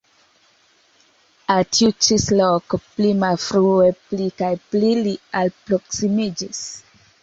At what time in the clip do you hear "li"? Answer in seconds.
5.07-5.19